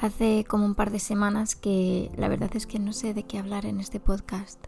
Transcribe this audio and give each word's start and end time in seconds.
Hace 0.00 0.44
como 0.46 0.64
un 0.64 0.76
par 0.76 0.92
de 0.92 1.00
semanas 1.00 1.56
que 1.56 2.10
la 2.16 2.28
verdad 2.28 2.50
es 2.54 2.66
que 2.66 2.78
no 2.78 2.92
sé 2.92 3.14
de 3.14 3.24
qué 3.24 3.38
hablar 3.38 3.66
en 3.66 3.80
este 3.80 3.98
podcast. 3.98 4.64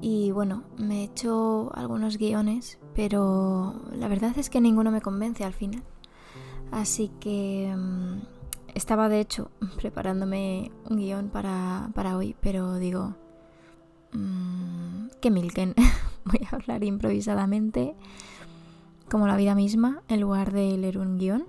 Y 0.00 0.30
bueno, 0.30 0.62
me 0.76 1.00
he 1.00 1.04
hecho 1.04 1.72
algunos 1.74 2.18
guiones, 2.18 2.78
pero 2.94 3.82
la 3.92 4.06
verdad 4.06 4.38
es 4.38 4.48
que 4.48 4.60
ninguno 4.60 4.92
me 4.92 5.00
convence 5.00 5.42
al 5.42 5.54
final. 5.54 5.82
Así 6.70 7.10
que 7.18 7.74
mm, 7.76 8.20
estaba 8.74 9.08
de 9.08 9.20
hecho 9.20 9.50
preparándome 9.76 10.70
un 10.88 10.98
guion 10.98 11.30
para, 11.30 12.16
hoy, 12.16 12.36
pero 12.40 12.76
digo, 12.76 13.16
mmm, 14.12 15.08
que 15.20 15.32
milken, 15.32 15.74
voy 16.24 16.46
a 16.48 16.54
hablar 16.54 16.84
improvisadamente 16.84 17.96
como 19.10 19.26
la 19.26 19.36
vida 19.36 19.56
misma 19.56 20.02
en 20.06 20.20
lugar 20.20 20.52
de 20.52 20.76
leer 20.76 20.98
un 20.98 21.18
guion. 21.18 21.44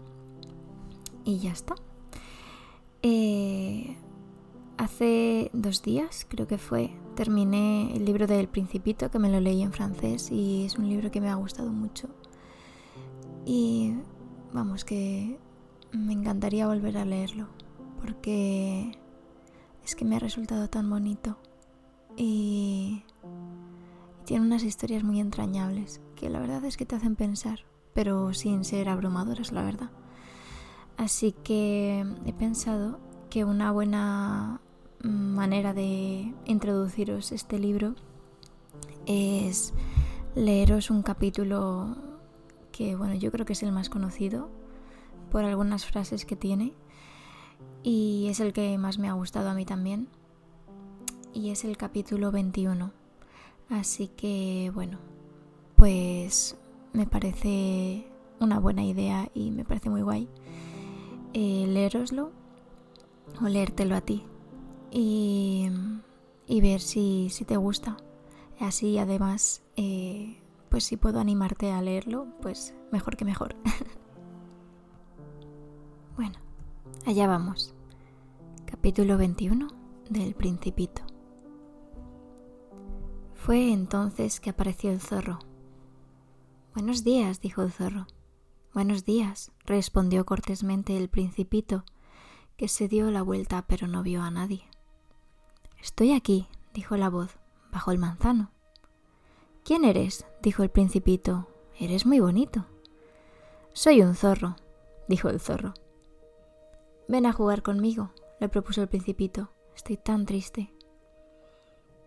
Y 1.23 1.37
ya 1.37 1.51
está. 1.51 1.75
Eh, 3.01 3.95
hace 4.77 5.49
dos 5.53 5.81
días, 5.81 6.25
creo 6.27 6.47
que 6.47 6.57
fue, 6.57 6.91
terminé 7.15 7.95
el 7.95 8.05
libro 8.05 8.27
del 8.27 8.49
Principito, 8.49 9.09
que 9.09 9.19
me 9.19 9.29
lo 9.29 9.39
leí 9.39 9.61
en 9.61 9.71
francés 9.71 10.31
y 10.31 10.65
es 10.65 10.77
un 10.77 10.89
libro 10.89 11.09
que 11.11 11.21
me 11.21 11.29
ha 11.29 11.35
gustado 11.35 11.69
mucho. 11.69 12.09
Y 13.45 13.93
vamos, 14.51 14.83
que 14.83 15.39
me 15.91 16.13
encantaría 16.13 16.67
volver 16.67 16.97
a 16.97 17.05
leerlo, 17.05 17.47
porque 18.01 18.91
es 19.83 19.95
que 19.95 20.05
me 20.05 20.17
ha 20.17 20.19
resultado 20.19 20.69
tan 20.69 20.89
bonito 20.89 21.37
y 22.17 23.03
tiene 24.25 24.45
unas 24.45 24.63
historias 24.63 25.03
muy 25.03 25.21
entrañables, 25.21 26.01
que 26.15 26.29
la 26.29 26.39
verdad 26.39 26.65
es 26.65 26.75
que 26.75 26.85
te 26.85 26.95
hacen 26.95 27.15
pensar, 27.15 27.61
pero 27.93 28.33
sin 28.33 28.65
ser 28.65 28.89
abrumadoras, 28.89 29.53
la 29.53 29.63
verdad. 29.63 29.89
Así 30.99 31.31
que 31.31 32.05
he 32.25 32.33
pensado 32.33 32.99
que 33.29 33.45
una 33.45 33.71
buena 33.71 34.59
manera 35.01 35.73
de 35.73 36.33
introduciros 36.43 37.31
este 37.31 37.57
libro 37.57 37.95
es 39.05 39.73
leeros 40.35 40.91
un 40.91 41.01
capítulo 41.01 41.95
que, 42.73 42.97
bueno, 42.97 43.13
yo 43.15 43.31
creo 43.31 43.45
que 43.45 43.53
es 43.53 43.63
el 43.63 43.71
más 43.71 43.87
conocido 43.87 44.49
por 45.31 45.45
algunas 45.45 45.85
frases 45.85 46.25
que 46.25 46.35
tiene 46.35 46.73
y 47.81 48.27
es 48.27 48.41
el 48.41 48.51
que 48.51 48.77
más 48.77 48.99
me 48.99 49.07
ha 49.07 49.13
gustado 49.13 49.47
a 49.47 49.53
mí 49.53 49.63
también 49.63 50.09
y 51.33 51.51
es 51.51 51.63
el 51.63 51.77
capítulo 51.77 52.29
21. 52.29 52.91
Así 53.69 54.09
que, 54.09 54.69
bueno, 54.75 54.99
pues 55.77 56.57
me 56.91 57.05
parece 57.05 58.05
una 58.41 58.59
buena 58.59 58.83
idea 58.83 59.29
y 59.33 59.51
me 59.51 59.63
parece 59.63 59.89
muy 59.89 60.01
guay 60.01 60.27
eh, 61.33 61.65
leeroslo 61.67 62.31
o 63.41 63.47
leértelo 63.47 63.95
a 63.95 64.01
ti 64.01 64.23
y, 64.91 65.69
ver 66.61 66.81
si, 66.81 67.29
te 67.45 67.57
gusta. 67.57 67.97
Así 68.59 68.97
además, 68.97 69.63
eh, 69.75 70.41
pues 70.69 70.83
si 70.83 70.97
puedo 70.97 71.19
animarte 71.19 71.71
a 71.71 71.81
leerlo, 71.81 72.27
pues 72.41 72.73
mejor 72.91 73.15
que 73.15 73.25
mejor. 73.25 73.55
bueno, 76.15 76.35
allá 77.05 77.27
vamos. 77.27 77.73
Capítulo 78.65 79.17
21 79.17 79.67
del 80.09 80.35
Principito. 80.35 81.03
Fue 83.35 83.71
entonces 83.71 84.39
que 84.39 84.49
apareció 84.49 84.91
el 84.91 84.99
zorro. 84.99 85.39
Buenos 86.73 87.03
días, 87.03 87.41
dijo 87.41 87.61
el 87.61 87.71
zorro. 87.71 88.05
Buenos 88.71 89.03
días, 89.03 89.51
respondió 89.65 90.27
cortésmente 90.27 90.95
el 90.95 91.09
principito, 91.09 91.85
que 92.55 92.67
se 92.67 92.87
dio 92.87 93.09
la 93.09 93.23
vuelta 93.23 93.65
pero 93.67 93.87
no 93.87 94.03
vio 94.03 94.21
a 94.21 94.29
nadie. 94.29 94.63
Estoy 95.81 96.13
aquí, 96.13 96.47
dijo 96.75 96.95
la 96.95 97.09
voz, 97.09 97.39
bajo 97.71 97.91
el 97.91 97.97
manzano. 97.97 98.51
¿Quién 99.63 99.85
eres? 99.85 100.27
dijo 100.43 100.61
el 100.61 100.69
principito. 100.69 101.47
Eres 101.79 102.05
muy 102.05 102.19
bonito. 102.19 102.67
Soy 103.73 104.03
un 104.03 104.13
zorro, 104.13 104.55
dijo 105.07 105.29
el 105.29 105.39
zorro. 105.39 105.73
Ven 107.07 107.25
a 107.25 107.33
jugar 107.33 107.63
conmigo, 107.63 108.11
le 108.39 108.49
propuso 108.49 108.83
el 108.83 108.87
principito. 108.87 109.49
Estoy 109.75 109.97
tan 109.97 110.27
triste. 110.27 110.71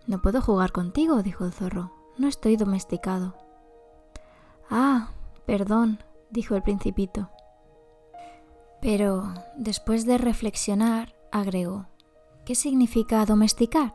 No 0.07 0.23
puedo 0.23 0.41
jugar 0.41 0.71
contigo, 0.71 1.25
dijo 1.25 1.45
el 1.45 1.53
zorro. 1.53 1.93
No 2.19 2.29
estoy 2.29 2.57
domesticado. 2.57 3.35
Ah, 4.71 5.11
perdón, 5.45 5.99
dijo 6.33 6.57
el 6.57 6.63
principito. 6.63 7.31
Pero, 8.81 9.33
después 9.57 10.07
de 10.07 10.19
reflexionar, 10.19 11.15
agregó, 11.31 11.87
¿qué 12.45 12.55
significa 12.55 13.25
domesticar? 13.25 13.95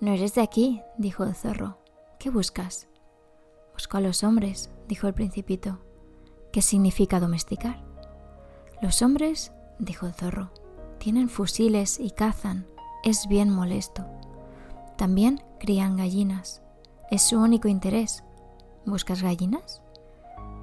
No 0.00 0.12
eres 0.12 0.34
de 0.34 0.40
aquí, 0.40 0.80
dijo 0.96 1.24
el 1.24 1.34
zorro. 1.34 1.78
¿Qué 2.18 2.30
buscas? 2.30 2.88
Busco 3.74 3.98
a 3.98 4.00
los 4.00 4.24
hombres, 4.24 4.70
dijo 4.88 5.06
el 5.06 5.14
principito. 5.14 5.80
¿Qué 6.52 6.62
significa 6.62 7.20
domesticar? 7.20 7.84
Los 8.80 9.02
hombres, 9.02 9.52
dijo 9.78 10.06
el 10.06 10.14
zorro, 10.14 10.52
tienen 10.98 11.28
fusiles 11.28 11.98
y 12.00 12.10
cazan. 12.10 12.66
Es 13.02 13.28
bien 13.28 13.50
molesto. 13.50 14.06
También 14.96 15.42
crían 15.58 15.96
gallinas. 15.96 16.62
Es 17.10 17.22
su 17.22 17.38
único 17.38 17.68
interés. 17.68 18.24
¿Buscas 18.86 19.22
gallinas? 19.22 19.82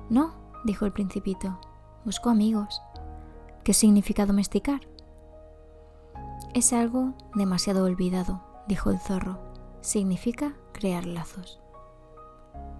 No, 0.10 0.41
dijo 0.64 0.86
el 0.86 0.92
principito. 0.92 1.60
Busco 2.06 2.30
amigos. 2.30 2.82
¿Qué 3.64 3.74
significa 3.74 4.26
domesticar? 4.26 4.82
Es 6.54 6.74
algo 6.74 7.14
demasiado 7.36 7.86
olvidado, 7.86 8.42
dijo 8.68 8.90
el 8.90 9.00
zorro. 9.00 9.40
Significa 9.82 10.56
crear 10.74 11.06
lazos. 11.06 11.60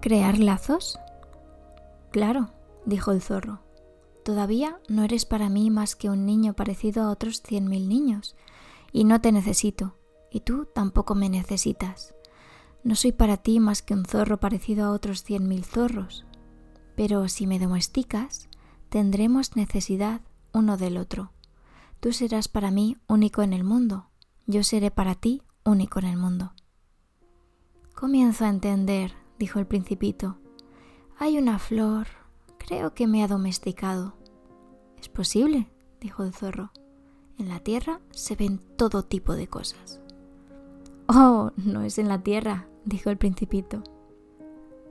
¿Crear 0.00 0.38
lazos? 0.38 0.98
Claro, 2.10 2.50
dijo 2.84 3.12
el 3.12 3.22
zorro. 3.22 3.60
Todavía 4.24 4.80
no 4.88 5.02
eres 5.04 5.24
para 5.24 5.48
mí 5.48 5.70
más 5.70 5.96
que 5.96 6.10
un 6.10 6.26
niño 6.26 6.54
parecido 6.54 7.02
a 7.02 7.10
otros 7.10 7.42
cien 7.42 7.68
mil 7.68 7.88
niños, 7.88 8.36
y 8.92 9.04
no 9.04 9.20
te 9.20 9.32
necesito, 9.32 9.94
y 10.30 10.40
tú 10.40 10.66
tampoco 10.66 11.14
me 11.14 11.28
necesitas. 11.28 12.14
No 12.84 12.94
soy 12.94 13.12
para 13.12 13.36
ti 13.36 13.58
más 13.58 13.82
que 13.82 13.94
un 13.94 14.04
zorro 14.04 14.38
parecido 14.38 14.86
a 14.86 14.90
otros 14.90 15.22
cien 15.22 15.48
mil 15.48 15.64
zorros, 15.64 16.24
pero 16.94 17.28
si 17.28 17.46
me 17.46 17.58
domesticas, 17.58 18.48
tendremos 18.88 19.56
necesidad 19.56 20.20
uno 20.52 20.76
del 20.76 20.96
otro. 20.96 21.32
Tú 22.00 22.12
serás 22.12 22.48
para 22.48 22.70
mí 22.70 22.96
único 23.06 23.42
en 23.42 23.52
el 23.52 23.64
mundo, 23.64 24.10
yo 24.46 24.64
seré 24.64 24.90
para 24.90 25.14
ti 25.14 25.42
único 25.64 25.98
en 25.98 26.06
el 26.06 26.16
mundo. 26.16 26.52
Comienzo 27.94 28.44
a 28.44 28.48
entender, 28.48 29.14
dijo 29.38 29.58
el 29.58 29.66
principito. 29.66 30.38
Hay 31.18 31.38
una 31.38 31.58
flor, 31.58 32.08
creo 32.58 32.94
que 32.94 33.06
me 33.06 33.22
ha 33.22 33.28
domesticado. 33.28 34.16
Es 34.98 35.08
posible, 35.08 35.68
dijo 36.00 36.24
el 36.24 36.34
zorro. 36.34 36.72
En 37.38 37.48
la 37.48 37.60
tierra 37.60 38.00
se 38.10 38.34
ven 38.36 38.60
todo 38.76 39.04
tipo 39.04 39.34
de 39.34 39.46
cosas. 39.46 40.00
Oh, 41.08 41.52
no 41.56 41.82
es 41.82 41.98
en 41.98 42.08
la 42.08 42.22
tierra, 42.22 42.68
dijo 42.84 43.10
el 43.10 43.18
principito. 43.18 43.82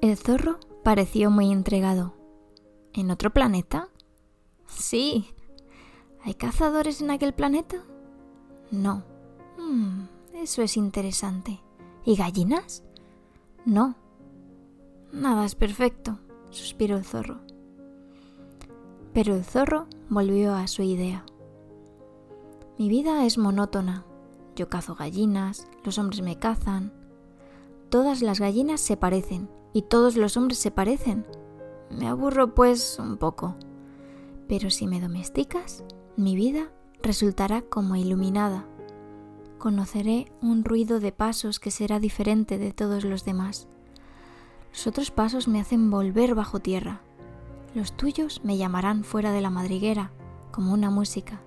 El 0.02 0.18
zorro 0.18 0.60
Pareció 0.84 1.30
muy 1.30 1.52
entregado. 1.52 2.16
¿En 2.94 3.12
otro 3.12 3.31
planeta? 3.31 3.90
Sí. 4.68 5.34
¿Hay 6.24 6.34
cazadores 6.34 7.02
en 7.02 7.12
aquel 7.12 7.34
planeta? 7.34 7.84
No. 8.72 9.03
Hmm, 9.58 10.06
eso 10.34 10.62
es 10.62 10.78
interesante. 10.78 11.62
¿Y 12.03 12.16
gallinas? 12.16 12.84
No. 13.66 13.96
Nada 15.12 15.46
es 15.46 15.56
perfecto, 15.56 16.20
suspiró 16.50 16.97
el 16.97 17.06
zorro. 17.06 17.41
Pero 19.14 19.36
el 19.36 19.44
zorro 19.44 19.88
volvió 20.09 20.56
a 20.56 20.68
su 20.68 20.82
idea. 20.82 21.26
Mi 22.79 22.90
vida 22.90 23.26
es 23.26 23.38
monótona. 23.38 24.06
Yo 24.56 24.67
cazo 24.67 24.96
gallinas, 24.96 25.67
los 25.84 25.97
hombres 25.97 26.22
me 26.22 26.40
cazan. 26.40 26.91
Todas 27.91 28.22
las 28.22 28.40
gallinas 28.40 28.79
se 28.79 28.96
parecen 28.96 29.49
y 29.73 29.82
todos 29.82 30.16
los 30.16 30.38
hombres 30.38 30.58
se 30.59 30.72
parecen. 30.72 31.26
Me 31.90 32.08
aburro 32.08 32.55
pues 32.55 32.97
un 32.99 33.17
poco. 33.17 33.58
Pero 34.47 34.70
si 34.70 34.88
me 34.88 35.02
domesticas, 35.02 35.84
mi 36.16 36.38
vida 36.38 36.72
resultará 37.03 37.64
como 37.64 37.97
iluminada. 37.97 38.66
Conoceré 39.58 40.32
un 40.41 40.64
ruido 40.64 41.02
de 41.02 41.11
pasos 41.11 41.59
que 41.59 41.70
será 41.70 41.99
diferente 41.99 42.58
de 42.58 42.72
todos 42.72 43.03
los 43.03 43.26
demás. 43.26 43.67
Los 44.72 44.87
otros 44.87 45.11
pasos 45.11 45.49
me 45.49 45.59
hacen 45.59 45.91
volver 45.91 46.34
bajo 46.34 46.61
tierra. 46.61 47.02
Los 47.76 47.91
tuyos 47.91 48.40
me 48.46 48.55
llamarán 48.55 49.03
fuera 49.03 49.34
de 49.34 49.41
la 49.41 49.49
madriguera, 49.49 50.14
como 50.52 50.72
una 50.72 50.91
música. 50.91 51.41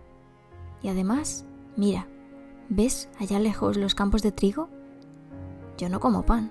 Y 0.83 0.89
además, 0.89 1.47
mira, 1.75 2.07
¿ves 2.69 3.09
allá 3.19 3.41
lejos 3.41 3.79
los 3.79 3.95
campos 3.95 4.21
de 4.21 4.31
trigo? 4.31 4.69
Yo 5.77 5.89
no 5.89 6.01
como 6.01 6.25
pan 6.25 6.51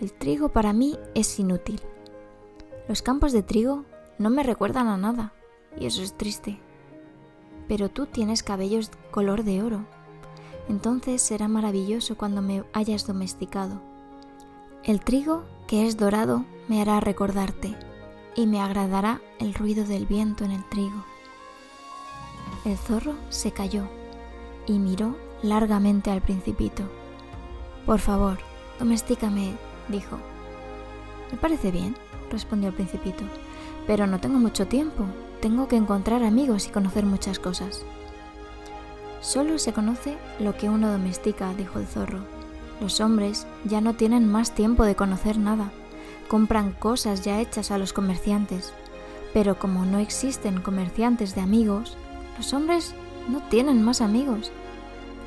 el 0.00 0.12
trigo 0.12 0.48
para 0.48 0.72
mí 0.72 0.98
es 1.14 1.38
inútil. 1.38 1.80
Los 2.88 3.00
campos 3.00 3.32
de 3.32 3.42
trigo 3.42 3.84
no 4.18 4.28
me 4.28 4.42
recuerdan 4.42 4.88
a 4.88 4.96
nada 4.96 5.32
y 5.78 5.86
eso 5.86 6.02
es 6.02 6.12
triste. 6.12 6.60
pero 7.66 7.88
tú 7.88 8.04
tienes 8.04 8.42
cabellos 8.42 8.90
color 9.10 9.42
de 9.42 9.62
oro. 9.62 9.86
Entonces 10.68 11.22
será 11.22 11.48
maravilloso 11.48 12.14
cuando 12.18 12.42
me 12.42 12.62
hayas 12.74 13.06
domesticado. 13.06 13.80
El 14.82 15.00
trigo 15.00 15.44
que 15.66 15.86
es 15.86 15.96
dorado 15.96 16.44
me 16.68 16.82
hará 16.82 17.00
recordarte, 17.00 17.74
y 18.36 18.46
me 18.46 18.60
agradará 18.60 19.22
el 19.38 19.54
ruido 19.54 19.86
del 19.86 20.04
viento 20.04 20.44
en 20.44 20.50
el 20.50 20.68
trigo. 20.68 21.06
El 22.66 22.76
zorro 22.76 23.14
se 23.30 23.52
calló 23.52 23.84
y 24.66 24.78
miró 24.78 25.16
largamente 25.42 26.10
al 26.10 26.20
principito. 26.20 26.82
Por 27.86 27.98
favor, 27.98 28.38
domestícame, 28.78 29.52
dijo. 29.88 30.18
Me 31.30 31.36
parece 31.36 31.70
bien, 31.70 31.94
respondió 32.30 32.70
el 32.70 32.74
principito, 32.74 33.24
pero 33.86 34.06
no 34.06 34.20
tengo 34.20 34.38
mucho 34.38 34.66
tiempo. 34.66 35.04
Tengo 35.40 35.68
que 35.68 35.76
encontrar 35.76 36.22
amigos 36.22 36.66
y 36.66 36.70
conocer 36.70 37.04
muchas 37.04 37.38
cosas. 37.38 37.84
Solo 39.20 39.58
se 39.58 39.72
conoce 39.72 40.16
lo 40.38 40.56
que 40.56 40.68
uno 40.70 40.90
domestica, 40.90 41.52
dijo 41.54 41.78
el 41.78 41.86
zorro. 41.86 42.20
Los 42.80 43.00
hombres 43.00 43.46
ya 43.64 43.80
no 43.80 43.94
tienen 43.94 44.30
más 44.30 44.54
tiempo 44.54 44.84
de 44.84 44.96
conocer 44.96 45.38
nada. 45.38 45.70
Compran 46.28 46.72
cosas 46.72 47.22
ya 47.22 47.40
hechas 47.40 47.70
a 47.70 47.78
los 47.78 47.92
comerciantes. 47.92 48.72
Pero 49.32 49.58
como 49.58 49.84
no 49.84 49.98
existen 49.98 50.60
comerciantes 50.60 51.34
de 51.34 51.42
amigos, 51.42 51.96
los 52.38 52.52
hombres 52.54 52.94
no 53.28 53.40
tienen 53.48 53.82
más 53.82 54.00
amigos. 54.00 54.52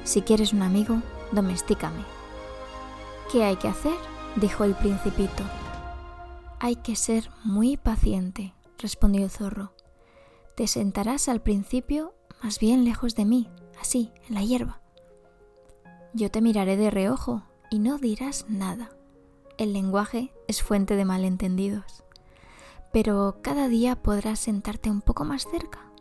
Si 0.04 0.22
quieres 0.22 0.54
un 0.54 0.62
amigo, 0.62 1.02
domestícame. 1.32 2.17
¿Qué 3.32 3.44
hay 3.44 3.58
que 3.58 3.68
hacer? 3.68 3.96
dijo 4.38 4.64
el 4.64 4.74
principito. 4.74 5.44
Hay 6.60 6.78
que 6.78 6.96
ser 6.96 7.30
muy 7.44 7.76
paciente, 7.76 8.54
respondió 8.78 9.26
el 9.26 9.30
zorro. 9.30 9.74
Te 10.56 10.66
sentarás 10.68 11.28
al 11.28 11.42
principio 11.42 12.16
más 12.42 12.60
bien 12.60 12.86
lejos 12.86 13.16
de 13.16 13.26
mí, 13.26 13.50
así, 13.82 14.12
en 14.30 14.36
la 14.36 14.44
hierba. 14.44 14.82
Yo 16.14 16.32
te 16.32 16.42
miraré 16.42 16.78
de 16.78 16.90
reojo 16.90 17.44
y 17.70 17.80
no 17.80 17.98
dirás 17.98 18.46
nada. 18.48 18.92
El 19.58 19.74
lenguaje 19.74 20.32
es 20.48 20.64
fuente 20.64 20.96
de 20.96 21.04
malentendidos. 21.04 22.06
Pero 22.94 23.40
cada 23.42 23.68
día 23.68 24.02
podrás 24.02 24.40
sentarte 24.40 24.90
un 24.90 25.02
poco 25.02 25.26
más 25.26 25.48
cerca. 25.50 25.92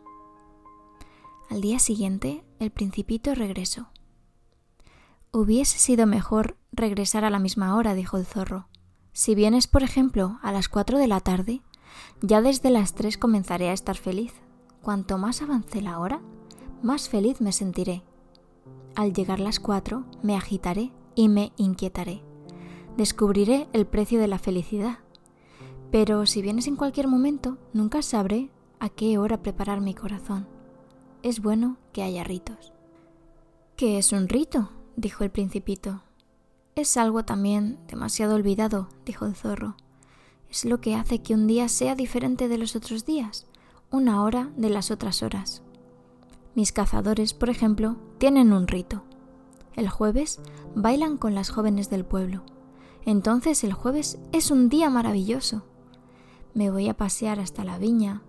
Al 1.49 1.59
día 1.59 1.79
siguiente, 1.79 2.45
el 2.59 2.71
principito 2.71 3.35
regresó. 3.35 3.89
Hubiese 5.31 5.77
sido 5.79 6.05
mejor 6.05 6.57
regresar 6.71 7.25
a 7.25 7.29
la 7.29 7.39
misma 7.39 7.75
hora, 7.75 7.93
dijo 7.93 8.17
el 8.17 8.25
zorro. 8.25 8.67
Si 9.13 9.35
vienes, 9.35 9.67
por 9.67 9.83
ejemplo, 9.83 10.39
a 10.41 10.51
las 10.51 10.69
cuatro 10.69 10.97
de 10.97 11.07
la 11.07 11.19
tarde, 11.19 11.61
ya 12.21 12.41
desde 12.41 12.69
las 12.69 12.93
tres 12.93 13.17
comenzaré 13.17 13.69
a 13.69 13.73
estar 13.73 13.97
feliz. 13.97 14.33
Cuanto 14.81 15.17
más 15.17 15.41
avance 15.41 15.81
la 15.81 15.99
hora, 15.99 16.21
más 16.81 17.09
feliz 17.09 17.41
me 17.41 17.51
sentiré. 17.51 18.03
Al 18.95 19.13
llegar 19.13 19.39
las 19.39 19.59
cuatro, 19.59 20.05
me 20.23 20.35
agitaré 20.35 20.91
y 21.15 21.29
me 21.29 21.51
inquietaré. 21.57 22.23
Descubriré 22.95 23.67
el 23.73 23.85
precio 23.85 24.19
de 24.19 24.27
la 24.27 24.39
felicidad. 24.39 24.99
Pero 25.91 26.25
si 26.25 26.41
vienes 26.41 26.67
en 26.67 26.75
cualquier 26.75 27.07
momento, 27.07 27.57
nunca 27.73 28.01
sabré 28.01 28.49
a 28.79 28.89
qué 28.89 29.17
hora 29.17 29.41
preparar 29.41 29.81
mi 29.81 29.93
corazón 29.93 30.47
es 31.23 31.41
bueno 31.41 31.77
que 31.93 32.03
haya 32.03 32.23
ritos. 32.23 32.73
¿Qué 33.75 33.97
es 33.97 34.11
un 34.11 34.29
rito? 34.29 34.69
Dijo 34.97 35.23
el 35.23 35.31
principito. 35.31 36.01
Es 36.75 36.97
algo 36.97 37.23
también 37.23 37.79
demasiado 37.87 38.35
olvidado, 38.35 38.89
dijo 39.05 39.25
el 39.25 39.35
zorro. 39.35 39.77
Es 40.49 40.65
lo 40.65 40.81
que 40.81 40.95
hace 40.95 41.21
que 41.21 41.33
un 41.33 41.47
día 41.47 41.69
sea 41.69 41.95
diferente 41.95 42.49
de 42.49 42.57
los 42.57 42.75
otros 42.75 43.05
días, 43.05 43.47
una 43.91 44.23
hora 44.23 44.51
de 44.57 44.69
las 44.69 44.91
otras 44.91 45.23
horas. 45.23 45.61
Mis 46.55 46.73
cazadores, 46.73 47.33
por 47.33 47.49
ejemplo, 47.49 47.95
tienen 48.17 48.51
un 48.51 48.67
rito. 48.67 49.03
El 49.75 49.87
jueves 49.87 50.39
bailan 50.75 51.17
con 51.17 51.35
las 51.35 51.49
jóvenes 51.49 51.89
del 51.89 52.03
pueblo. 52.03 52.43
Entonces 53.05 53.63
el 53.63 53.73
jueves 53.73 54.19
es 54.33 54.51
un 54.51 54.67
día 54.67 54.89
maravilloso. 54.89 55.63
Me 56.53 56.71
voy 56.71 56.89
a 56.89 56.97
pasear 56.97 57.39
hasta 57.39 57.63
la 57.63 57.77
viña, 57.77 58.23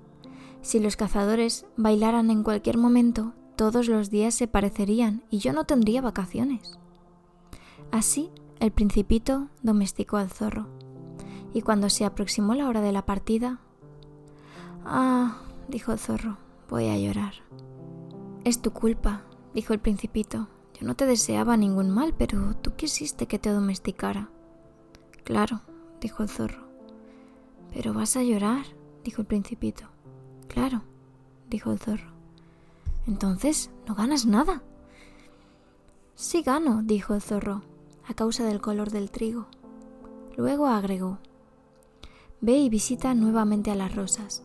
si 0.61 0.81
los 0.81 0.97
cazadores 0.97 1.67
bailaran 1.77 2.31
en 2.31 2.43
cualquier 2.43 2.79
momento, 2.79 3.33
todos 3.59 3.89
los 3.89 4.09
días 4.09 4.35
se 4.35 4.47
parecerían 4.47 5.25
y 5.31 5.39
yo 5.39 5.53
no 5.53 5.65
tendría 5.65 6.01
vacaciones. 6.01 6.79
Así, 7.91 8.31
el 8.61 8.71
principito 8.71 9.49
domesticó 9.65 10.17
al 10.17 10.31
zorro, 10.31 10.69
y 11.53 11.63
cuando 11.63 11.91
se 11.91 12.05
aproximó 12.05 12.55
la 12.55 12.69
hora 12.69 12.81
de 12.81 12.93
la 12.93 13.05
partida... 13.05 13.59
Ah, 14.85 15.43
dijo 15.67 15.91
el 15.91 15.99
zorro, 15.99 16.39
voy 16.71 16.87
a 16.87 16.97
llorar. 16.97 17.35
Es 18.45 18.63
tu 18.63 18.71
culpa, 18.71 19.25
dijo 19.55 19.73
el 19.73 19.81
principito. 19.81 20.47
Yo 20.81 20.87
no 20.87 20.95
te 20.95 21.05
deseaba 21.05 21.57
ningún 21.57 21.91
mal, 21.91 22.15
pero 22.17 22.55
tú 22.55 22.77
quisiste 22.77 23.27
que 23.27 23.41
te 23.41 23.51
domesticara. 23.51 24.31
Claro, 25.25 25.63
dijo 26.01 26.23
el 26.23 26.29
zorro. 26.29 26.69
Pero 27.75 27.93
vas 27.93 28.17
a 28.17 28.23
llorar, 28.23 28.67
dijo 29.03 29.21
el 29.21 29.27
principito. 29.27 29.89
Claro, 30.47 30.85
dijo 31.51 31.73
el 31.73 31.81
zorro. 31.81 32.18
Entonces 33.09 33.71
no 33.87 33.95
ganas 33.95 34.27
nada. 34.27 34.63
Sí 36.15 36.43
gano, 36.43 36.83
dijo 36.85 37.15
el 37.15 37.23
zorro, 37.23 37.63
a 38.07 38.13
causa 38.13 38.45
del 38.45 38.61
color 38.61 38.91
del 38.91 39.11
trigo. 39.11 39.47
Luego 40.37 40.67
agregó, 40.67 41.19
Ve 42.41 42.59
y 42.59 42.69
visita 42.69 43.15
nuevamente 43.15 43.73
a 43.73 43.75
las 43.75 43.97
rosas. 43.97 44.45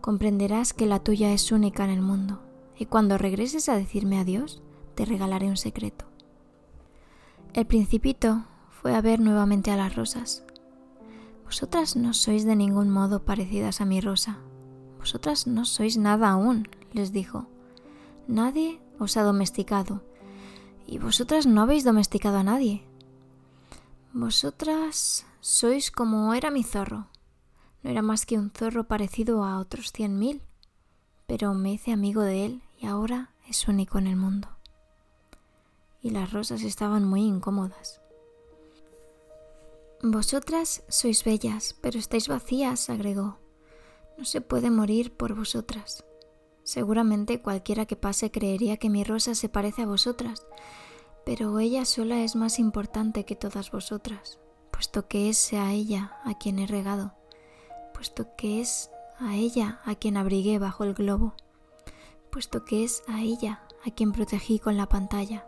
Comprenderás 0.00 0.74
que 0.74 0.86
la 0.86 1.00
tuya 1.00 1.32
es 1.32 1.50
única 1.50 1.84
en 1.84 1.90
el 1.90 2.02
mundo, 2.02 2.40
y 2.78 2.86
cuando 2.86 3.18
regreses 3.18 3.68
a 3.68 3.76
decirme 3.76 4.18
adiós, 4.18 4.62
te 4.94 5.04
regalaré 5.04 5.48
un 5.48 5.56
secreto. 5.56 6.04
El 7.54 7.66
principito 7.66 8.44
fue 8.70 8.94
a 8.94 9.00
ver 9.00 9.20
nuevamente 9.20 9.70
a 9.70 9.76
las 9.76 9.96
rosas. 9.96 10.44
Vosotras 11.44 11.96
no 11.96 12.12
sois 12.12 12.44
de 12.44 12.56
ningún 12.56 12.90
modo 12.90 13.24
parecidas 13.24 13.80
a 13.80 13.86
mi 13.86 14.00
rosa, 14.00 14.38
vosotras 14.98 15.46
no 15.46 15.64
sois 15.64 15.96
nada 15.96 16.30
aún, 16.30 16.68
les 16.92 17.12
dijo. 17.12 17.46
Nadie 18.28 18.80
os 18.98 19.16
ha 19.16 19.22
domesticado, 19.22 20.02
y 20.86 20.98
vosotras 20.98 21.46
no 21.46 21.62
habéis 21.62 21.84
domesticado 21.84 22.38
a 22.38 22.42
nadie. 22.42 22.84
Vosotras 24.12 25.26
sois 25.40 25.90
como 25.90 26.34
era 26.34 26.50
mi 26.50 26.62
zorro. 26.62 27.08
No 27.82 27.90
era 27.90 28.02
más 28.02 28.26
que 28.26 28.38
un 28.38 28.50
zorro 28.50 28.84
parecido 28.84 29.44
a 29.44 29.58
otros 29.58 29.90
cien 29.90 30.18
mil, 30.18 30.42
pero 31.26 31.54
me 31.54 31.72
hice 31.72 31.92
amigo 31.92 32.22
de 32.22 32.44
él 32.44 32.62
y 32.78 32.86
ahora 32.86 33.30
es 33.48 33.66
único 33.66 33.98
en 33.98 34.06
el 34.06 34.16
mundo. 34.16 34.48
Y 36.00 36.10
las 36.10 36.32
rosas 36.32 36.62
estaban 36.62 37.04
muy 37.04 37.22
incómodas. 37.22 38.00
Vosotras 40.02 40.82
sois 40.88 41.24
bellas, 41.24 41.76
pero 41.80 41.98
estáis 41.98 42.28
vacías, 42.28 42.90
agregó. 42.90 43.38
No 44.18 44.24
se 44.24 44.40
puede 44.40 44.70
morir 44.70 45.12
por 45.12 45.34
vosotras. 45.34 46.04
Seguramente 46.64 47.42
cualquiera 47.42 47.86
que 47.86 47.96
pase 47.96 48.30
creería 48.30 48.76
que 48.76 48.90
mi 48.90 49.02
rosa 49.02 49.34
se 49.34 49.48
parece 49.48 49.82
a 49.82 49.86
vosotras, 49.86 50.46
pero 51.24 51.58
ella 51.58 51.84
sola 51.84 52.22
es 52.22 52.36
más 52.36 52.58
importante 52.58 53.24
que 53.24 53.34
todas 53.34 53.70
vosotras, 53.72 54.38
puesto 54.70 55.08
que 55.08 55.28
es 55.28 55.52
a 55.52 55.72
ella 55.72 56.16
a 56.24 56.38
quien 56.38 56.60
he 56.60 56.66
regado, 56.66 57.14
puesto 57.94 58.28
que 58.36 58.60
es 58.60 58.90
a 59.18 59.34
ella 59.34 59.80
a 59.84 59.96
quien 59.96 60.16
abrigué 60.16 60.58
bajo 60.58 60.84
el 60.84 60.94
globo, 60.94 61.34
puesto 62.30 62.64
que 62.64 62.84
es 62.84 63.02
a 63.08 63.22
ella 63.22 63.62
a 63.84 63.90
quien 63.90 64.12
protegí 64.12 64.60
con 64.60 64.76
la 64.76 64.88
pantalla, 64.88 65.44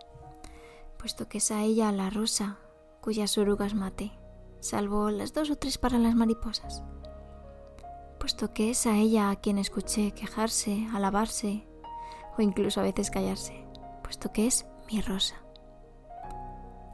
puesto 0.98 1.28
que 1.28 1.38
es 1.38 1.50
a 1.52 1.62
ella 1.62 1.92
la 1.92 2.10
rosa 2.10 2.58
cuyas 3.00 3.38
orugas 3.38 3.74
maté, 3.74 4.12
salvo 4.58 5.10
las 5.10 5.32
dos 5.32 5.50
o 5.50 5.56
tres 5.56 5.78
para 5.78 5.98
las 5.98 6.16
mariposas 6.16 6.82
puesto 8.24 8.54
que 8.54 8.70
es 8.70 8.86
a 8.86 8.96
ella 8.96 9.28
a 9.28 9.36
quien 9.36 9.58
escuché 9.58 10.12
quejarse, 10.12 10.88
alabarse 10.94 11.68
o 12.38 12.40
incluso 12.40 12.80
a 12.80 12.82
veces 12.82 13.10
callarse, 13.10 13.66
puesto 14.02 14.32
que 14.32 14.46
es 14.46 14.64
mi 14.90 15.02
rosa. 15.02 15.34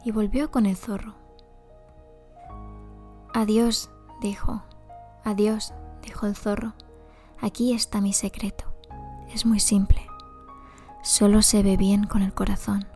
Y 0.04 0.10
volvió 0.10 0.50
con 0.50 0.66
el 0.66 0.74
zorro. 0.74 1.14
Adiós, 3.32 3.92
dijo. 4.20 4.64
Adiós, 5.22 5.72
dijo 6.02 6.26
el 6.26 6.34
zorro. 6.34 6.74
Aquí 7.40 7.74
está 7.74 8.00
mi 8.00 8.12
secreto. 8.12 8.64
Es 9.32 9.46
muy 9.46 9.60
simple. 9.60 10.04
Solo 11.04 11.42
se 11.42 11.62
ve 11.62 11.76
bien 11.76 12.08
con 12.08 12.22
el 12.22 12.34
corazón. 12.34 12.88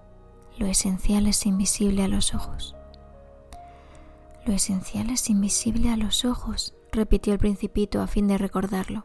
Lo 0.59 0.67
esencial 0.67 1.29
es 1.29 1.47
invisible 1.47 2.03
a 2.03 2.09
los 2.09 2.35
ojos. 2.35 2.75
Lo 4.45 4.55
esencial 4.55 5.11
es 5.11 5.31
invisible 5.31 5.91
a 5.91 5.97
los 5.97 6.25
ojos, 6.25 6.75
repitió 6.95 7.33
el 7.33 7.39
principito 7.39 8.01
a 8.01 8.07
fin 8.07 8.27
de 8.27 8.39
recordarlo. 8.39 9.05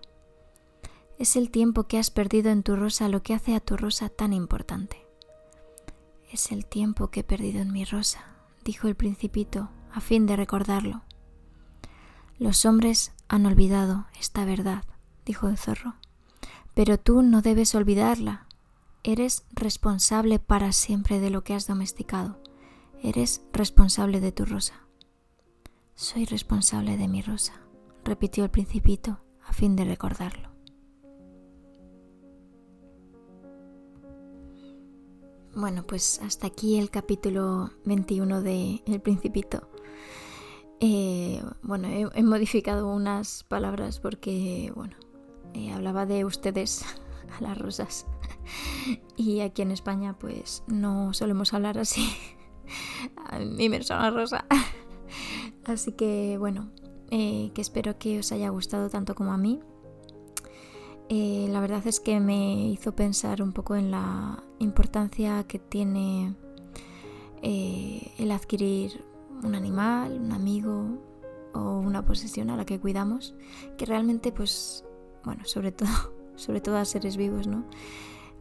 Es 1.17 1.35
el 1.35 1.51
tiempo 1.51 1.83
que 1.83 1.97
has 1.97 2.11
perdido 2.11 2.49
en 2.49 2.63
tu 2.63 2.75
rosa 2.75 3.09
lo 3.09 3.21
que 3.21 3.33
hace 3.33 3.55
a 3.55 3.59
tu 3.59 3.75
rosa 3.75 4.09
tan 4.09 4.31
importante. 4.31 5.05
Es 6.31 6.51
el 6.51 6.65
tiempo 6.65 7.09
que 7.09 7.21
he 7.21 7.23
perdido 7.23 7.61
en 7.61 7.73
mi 7.73 7.83
rosa, 7.83 8.23
dijo 8.63 8.87
el 8.87 8.95
principito 8.95 9.69
a 9.91 9.99
fin 9.99 10.25
de 10.25 10.35
recordarlo. 10.35 11.03
Los 12.37 12.65
hombres 12.65 13.11
han 13.27 13.45
olvidado 13.45 14.07
esta 14.19 14.45
verdad, 14.45 14.85
dijo 15.25 15.49
el 15.49 15.57
zorro, 15.57 15.95
pero 16.73 16.97
tú 16.97 17.21
no 17.21 17.41
debes 17.41 17.75
olvidarla, 17.75 18.47
Eres 19.03 19.45
responsable 19.53 20.39
para 20.39 20.73
siempre 20.73 21.21
de 21.21 21.29
lo 21.29 21.43
que 21.43 21.53
has 21.53 21.67
domesticado. 21.67 22.37
Eres 23.01 23.41
responsable 23.53 24.19
de 24.19 24.33
tu 24.33 24.45
rosa. 24.45 24.83
Soy 25.95 26.25
responsable 26.25 26.97
de 26.97 27.07
mi 27.07 27.21
rosa, 27.21 27.61
repitió 28.03 28.43
el 28.43 28.49
principito 28.49 29.19
a 29.43 29.53
fin 29.53 29.75
de 29.75 29.85
recordarlo. 29.85 30.49
Bueno, 35.55 35.83
pues 35.85 36.21
hasta 36.23 36.47
aquí 36.47 36.77
el 36.77 36.89
capítulo 36.89 37.71
21 37.85 38.41
de 38.41 38.81
El 38.85 39.01
Principito. 39.01 39.67
Eh, 40.79 41.43
bueno, 41.61 41.89
he, 41.89 42.23
modificado 42.23 42.87
unas 42.87 43.43
palabras 43.43 43.99
porque, 43.99 44.71
bueno, 44.75 44.95
eh, 45.53 45.73
hablaba 45.73 46.05
de 46.05 46.23
ustedes 46.23 46.85
a 47.37 47.41
las 47.41 47.57
rosas. 47.57 48.05
Y 49.17 49.41
aquí 49.41 49.61
en 49.61 49.71
España, 49.71 50.17
pues 50.17 50.63
no 50.67 51.13
solemos 51.13 51.53
hablar 51.53 51.77
así. 51.77 52.09
A 53.25 53.39
mí 53.39 53.67
me 53.69 53.83
suena 53.83 54.11
rosa. 54.11 54.45
Así 55.65 55.91
que, 55.91 56.37
bueno, 56.37 56.71
eh, 57.11 57.51
que 57.53 57.61
espero 57.61 57.97
que 57.97 58.19
os 58.19 58.31
haya 58.31 58.49
gustado 58.49 58.89
tanto 58.89 59.15
como 59.15 59.33
a 59.33 59.37
mí. 59.37 59.59
la 61.09 61.59
verdad 61.59 61.85
es 61.87 61.99
que 61.99 62.19
me 62.19 62.67
hizo 62.69 62.95
pensar 62.95 63.41
un 63.41 63.51
poco 63.51 63.75
en 63.75 63.89
la 63.91 64.43
importancia 64.59 65.43
que 65.47 65.57
tiene 65.57 66.35
el 67.41 68.31
adquirir 68.31 69.03
un 69.43 69.55
animal, 69.55 70.19
un 70.19 70.31
amigo 70.31 70.99
o 71.53 71.79
una 71.79 72.05
posesión 72.05 72.49
a 72.49 72.57
la 72.57 72.65
que 72.65 72.79
cuidamos, 72.79 73.35
que 73.77 73.85
realmente 73.85 74.31
pues, 74.31 74.85
bueno, 75.23 75.45
sobre 75.45 75.71
todo, 75.71 75.89
sobre 76.35 76.61
todo 76.61 76.77
a 76.77 76.85
seres 76.85 77.17
vivos, 77.17 77.47
¿no? 77.47 77.65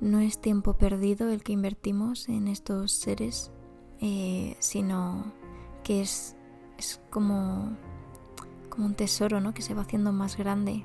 No 0.00 0.20
es 0.20 0.40
tiempo 0.40 0.74
perdido 0.74 1.30
el 1.30 1.42
que 1.42 1.52
invertimos 1.52 2.28
en 2.28 2.48
estos 2.48 2.92
seres, 2.92 3.50
eh, 4.00 4.56
sino 4.60 5.32
que 5.82 6.02
es, 6.02 6.36
es 6.78 7.00
como, 7.10 7.76
un 8.78 8.94
tesoro, 8.94 9.40
¿no? 9.40 9.52
Que 9.54 9.62
se 9.62 9.74
va 9.74 9.82
haciendo 9.82 10.12
más 10.12 10.36
grande. 10.36 10.84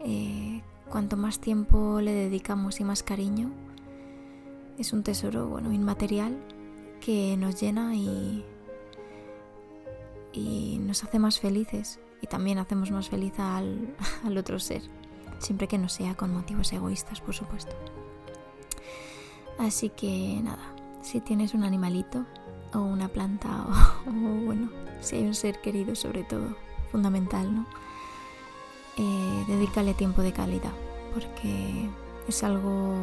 Eh, 0.00 0.62
cuanto 0.88 1.16
más 1.16 1.38
tiempo 1.38 2.00
le 2.00 2.12
dedicamos 2.12 2.80
y 2.80 2.84
más 2.84 3.02
cariño, 3.02 3.50
es 4.78 4.92
un 4.92 5.02
tesoro, 5.02 5.48
bueno, 5.48 5.72
inmaterial 5.72 6.36
que 7.00 7.36
nos 7.36 7.60
llena 7.60 7.94
y, 7.94 8.44
nos 10.80 11.04
hace 11.04 11.18
más 11.18 11.40
felices 11.40 12.00
y 12.20 12.26
también 12.26 12.58
hacemos 12.58 12.90
más 12.90 13.08
feliz 13.08 13.32
al, 13.38 13.94
al 14.24 14.36
otro 14.36 14.58
ser, 14.58 14.82
siempre 15.38 15.68
que 15.68 15.78
no 15.78 15.88
sea 15.88 16.14
con 16.14 16.32
motivos 16.32 16.72
egoístas, 16.72 17.20
por 17.20 17.34
supuesto. 17.34 17.74
Así 19.58 19.90
que 19.90 20.40
nada, 20.42 20.74
si 21.02 21.20
tienes 21.20 21.54
un 21.54 21.64
animalito 21.64 22.26
o 22.74 22.80
una 22.80 23.08
planta 23.08 23.66
o, 24.06 24.10
bueno, 24.44 24.70
si 25.00 25.16
hay 25.16 25.24
un 25.24 25.34
ser 25.34 25.60
querido 25.60 25.94
sobre 25.94 26.24
todo, 26.24 26.56
fundamental, 26.92 27.54
¿no? 27.54 27.66
Eh, 28.98 29.44
dedícale 29.48 29.94
tiempo 29.94 30.20
de 30.20 30.32
calidad 30.32 30.72
porque 31.14 31.88
es 32.28 32.44
algo 32.44 32.94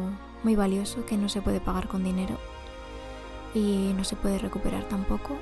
muy 0.44 0.54
valioso 0.54 1.04
que 1.04 1.16
no 1.16 1.28
se 1.28 1.42
puede 1.42 1.60
pagar 1.60 1.88
con 1.88 2.04
dinero 2.04 2.38
y 3.54 3.92
no 3.96 4.04
se 4.04 4.16
puede 4.16 4.38
recuperar 4.38 4.84
tampoco 4.84 5.36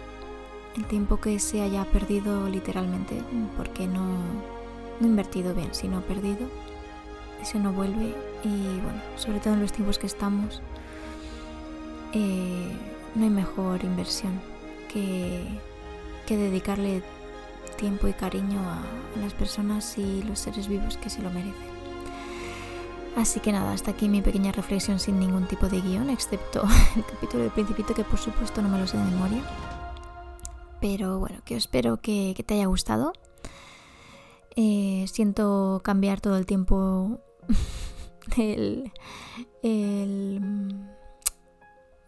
el 0.76 0.85
tiempo 0.87 1.19
que 1.19 1.38
se 1.38 1.61
haya 1.61 1.85
perdido 1.85 2.49
literalmente, 2.49 3.21
porque 3.57 3.87
no, 3.87 4.19
no 5.00 5.07
invertido 5.07 5.55
bien, 5.55 5.71
sino 5.73 6.00
perdido, 6.02 6.47
ese 7.43 7.59
no 7.59 7.73
vuelve 7.73 8.14
y 8.45 8.81
bueno, 8.81 9.00
sobre 9.17 9.40
todo 9.40 9.55
en 9.55 9.61
los 9.61 9.73
tiempos 9.73 9.99
que 9.99 10.07
estamos, 10.07 10.62
eh, 12.12 12.73
no 13.14 13.25
hay 13.25 13.31
mejor 13.31 13.85
inversión 13.85 14.40
que, 14.93 15.45
que 16.26 16.37
dedicarle 16.37 17.02
tiempo 17.78 18.08
y 18.08 18.12
cariño 18.12 18.61
a, 18.61 18.82
las 19.18 19.32
personas 19.32 19.97
y 19.97 20.23
los 20.25 20.38
seres 20.38 20.68
vivos 20.68 20.99
que 20.99 21.08
se 21.08 21.23
lo 21.23 21.30
merecen. 21.30 21.78
Así 23.16 23.40
que 23.40 23.52
nada, 23.52 23.73
hasta 23.73 23.92
aquí 23.92 24.08
mi 24.08 24.20
pequeña 24.20 24.52
reflexión 24.52 25.00
sin 25.00 25.18
ningún 25.18 25.49
tipo 25.49 25.68
de 25.68 25.80
guion, 25.80 26.11
excepto 26.11 26.62
el 26.97 27.04
capítulo 27.06 27.44
del 27.44 27.52
principito 27.52 27.94
que 27.94 28.04
por 28.04 28.18
supuesto 28.18 28.61
no 28.61 28.68
me 28.68 28.78
lo 28.78 28.87
sé 28.87 28.99
de 28.99 29.04
memoria. 29.04 29.42
Pero 30.80 31.18
bueno, 31.18 31.40
que 31.44 31.56
espero 31.56 31.97
que, 31.97 32.35
te 32.47 32.54
haya 32.54 32.66
gustado. 32.66 33.12
Eh, 34.54 35.06
siento 35.11 35.80
cambiar 35.82 36.20
todo 36.20 36.37
el 36.37 36.47
tiempo 36.47 37.20
el, 38.37 38.92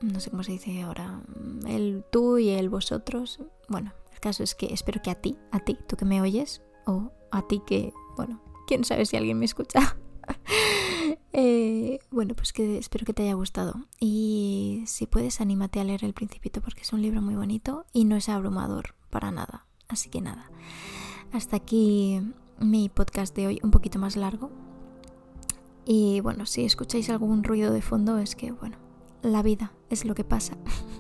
no 0.01 0.21
sé 0.21 0.31
cómo 0.31 0.43
se 0.43 0.53
dice 0.53 0.83
ahora, 0.83 1.23
el 1.67 2.05
tú 2.11 2.39
y 2.39 2.51
el 2.51 2.69
vosotros. 2.69 3.41
Bueno, 3.69 3.93
el 4.10 4.10
caso 4.21 4.43
es 4.43 4.55
que 4.55 4.73
espero 4.73 5.01
que 5.03 5.11
a 5.11 5.17
ti, 5.17 5.37
a 5.51 5.61
ti, 5.61 5.79
tú 5.87 5.97
que 5.97 6.05
me 6.05 6.21
oyes, 6.21 6.63
o 6.87 7.13
a 7.31 7.47
ti 7.47 7.63
que, 7.67 7.93
bueno, 8.17 8.43
quién 8.67 8.85
sabe 8.85 9.07
si 9.07 9.17
alguien 9.17 9.39
me 9.39 9.45
escucha. 9.45 9.97
Eh, 11.33 12.01
bueno, 12.11 12.35
pues 12.35 12.53
que 12.53 12.77
espero 12.79 13.07
que 13.07 13.13
te 13.13 13.23
haya 13.23 13.35
gustado. 13.35 13.75
Y 14.01 14.83
si 14.87 15.07
puedes, 15.07 15.41
anímate 15.41 15.79
a 15.81 15.85
leer 15.85 16.05
El 16.05 16.13
Principito 16.13 16.61
porque 16.61 16.83
es 16.83 16.93
un 16.93 17.03
libro 17.03 17.23
muy 17.23 17.37
bonito 17.37 17.87
y 17.93 18.05
no 18.05 18.17
es 18.17 18.29
abrumador 18.29 18.95
para 19.11 19.31
nada. 19.31 19.67
Así 19.89 20.11
que 20.11 20.21
nada. 20.21 20.51
Hasta 21.33 21.57
aquí 21.57 22.21
mi 22.59 22.89
podcast 22.89 23.35
de 23.35 23.47
hoy, 23.47 23.61
un 23.63 23.71
poquito 23.71 23.99
más 23.99 24.17
largo. 24.17 24.51
Y 25.85 26.21
bueno, 26.21 26.47
si 26.47 26.65
escucháis 26.65 27.09
algún 27.11 27.43
ruido 27.45 27.73
de 27.73 27.83
fondo, 27.83 28.19
es 28.19 28.37
que, 28.37 28.53
bueno, 28.53 28.77
la 29.23 29.43
vida 29.43 29.73
es 29.89 30.05
lo 30.05 30.15
que 30.15 30.25
pasa. 30.25 30.57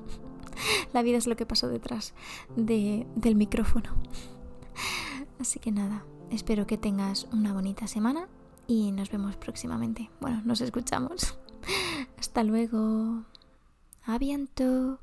la 0.92 1.02
vida 1.02 1.18
es 1.18 1.26
lo 1.26 1.36
que 1.36 1.46
pasa 1.46 1.68
detrás 1.68 2.14
del 2.56 3.34
micrófono. 3.36 3.90
Así 5.38 5.58
que 5.58 5.72
nada, 5.72 6.04
espero 6.30 6.66
que 6.66 6.78
tengas 6.78 7.26
una 7.32 7.52
bonita 7.52 7.86
semana 7.86 8.28
y 8.66 8.92
nos 8.92 9.10
vemos 9.10 9.36
próximamente. 9.36 10.10
Bueno, 10.20 10.42
nos 10.44 10.60
escuchamos. 10.60 11.38
Hasta 12.18 12.44
luego. 12.44 13.24
Aviento. 14.04 15.00